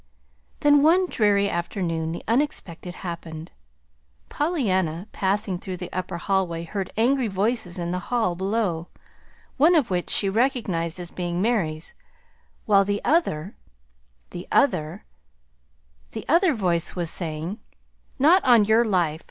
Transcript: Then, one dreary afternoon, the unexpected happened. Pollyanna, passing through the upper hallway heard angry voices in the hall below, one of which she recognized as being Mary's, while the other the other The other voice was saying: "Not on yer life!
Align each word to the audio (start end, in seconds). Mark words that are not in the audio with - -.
Then, 0.61 0.81
one 0.81 1.05
dreary 1.07 1.47
afternoon, 1.47 2.11
the 2.11 2.23
unexpected 2.27 2.95
happened. 3.05 3.51
Pollyanna, 4.29 5.05
passing 5.11 5.59
through 5.59 5.77
the 5.77 5.93
upper 5.93 6.17
hallway 6.17 6.63
heard 6.63 6.91
angry 6.97 7.27
voices 7.27 7.77
in 7.77 7.91
the 7.91 7.99
hall 8.09 8.35
below, 8.35 8.87
one 9.57 9.75
of 9.75 9.91
which 9.91 10.09
she 10.09 10.27
recognized 10.27 10.99
as 10.99 11.11
being 11.11 11.39
Mary's, 11.39 11.93
while 12.65 12.83
the 12.83 13.03
other 13.05 13.55
the 14.31 14.47
other 14.51 15.05
The 16.13 16.25
other 16.27 16.55
voice 16.55 16.95
was 16.95 17.11
saying: 17.11 17.59
"Not 18.17 18.43
on 18.43 18.65
yer 18.65 18.83
life! 18.83 19.19